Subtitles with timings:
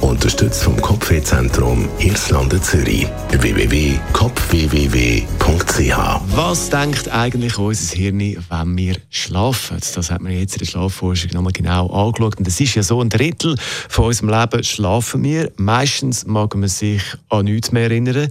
[0.00, 3.06] Unterstützt vom Kopfwehzentrum Irlande Zürich.
[3.30, 9.76] www.kopfwww.ch Was denkt eigentlich unser Hirn, wenn wir schlafen?
[9.94, 12.38] Das hat man jetzt in der Schlafforschung nochmal genau angeschaut.
[12.38, 13.54] Und es ist ja so, ein Drittel
[13.88, 15.52] von unserem Leben schlafen wir.
[15.56, 18.28] Meistens mag man sich an nichts mehr erinnern,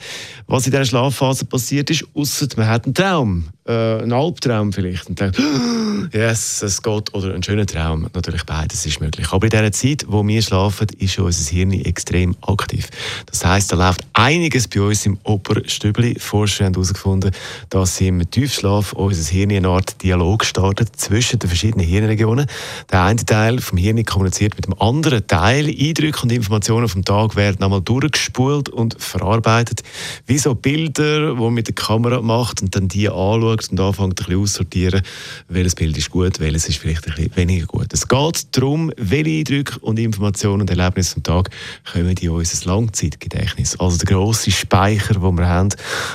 [0.47, 5.07] was in dieser Schlafphase passiert ist, außer man hat einen Traum, äh, einen Albtraum vielleicht.
[5.07, 5.37] Und denkt,
[6.13, 7.13] yes, es geht.
[7.13, 8.07] Oder einen schönen Traum.
[8.13, 9.31] Natürlich beides ist möglich.
[9.31, 12.89] Aber in dieser Zeit, wo wir schlafen, ist unser Hirn extrem aktiv.
[13.25, 16.17] Das heißt, da läuft einiges bei uns im Oberstübli.
[16.19, 17.31] Forscher haben herausgefunden,
[17.69, 22.47] dass im Tiefschlaf unser Hirn eine Art Dialog startet zwischen den verschiedenen Hirnregionen.
[22.91, 25.67] Der eine Teil vom Hirn kommuniziert mit dem anderen Teil.
[25.67, 29.83] Eindrücke und Informationen vom Tag werden einmal durchgespult und verarbeitet.
[30.25, 34.21] Wie so Bilder, die man mit der Kamera macht und dann die anschaut und anfängt
[34.21, 35.01] ein bisschen aussortieren,
[35.47, 37.87] welches Bild ist gut, welches ist vielleicht ein bisschen weniger gut.
[37.91, 41.48] Es geht darum, welche Eindrücke und Informationen und Erlebnisse vom Tag
[41.91, 43.79] kommen in unser Langzeitgedächtnis.
[43.79, 45.69] Also der grosse Speicher, den wir haben.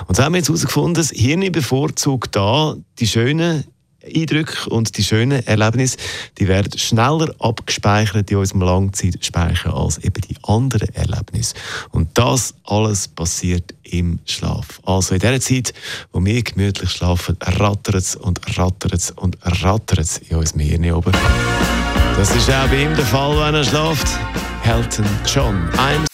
[0.06, 3.64] Und so haben wir jetzt herausgefunden, das Hirn bevorzugt da die schönen
[4.04, 5.96] Eindrücke und die schönen Erlebnisse,
[6.38, 11.54] die werden schneller abgespeichert in unserem Langzeitspeicher als eben die anderen Erlebnisse.
[11.90, 14.80] Und das alles passiert im Schlaf.
[14.84, 15.72] Also in der Zeit,
[16.12, 20.92] wo wir gemütlich schlafen, rattert es und rattert es und rattert es in unserem Hirn
[20.92, 21.12] oben.
[22.16, 24.06] Das ist auch bei ihm der Fall, wenn er schlaft.
[24.64, 25.68] Elton John.
[25.76, 26.04] I'm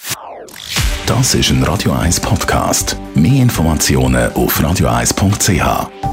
[1.07, 2.97] Das ist ein Radio 1 Podcast.
[3.15, 6.10] Mehr Informationen auf radio1.ch.